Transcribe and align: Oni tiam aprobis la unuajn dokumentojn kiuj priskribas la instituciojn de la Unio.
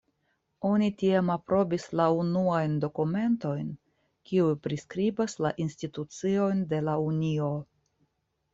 Oni 0.67 0.85
tiam 1.01 1.27
aprobis 1.33 1.85
la 1.99 2.07
unuajn 2.21 2.73
dokumentojn 2.85 3.69
kiuj 4.31 4.49
priskribas 4.65 5.39
la 5.47 5.55
instituciojn 5.69 6.67
de 6.75 6.83
la 6.91 6.99
Unio. 7.13 7.55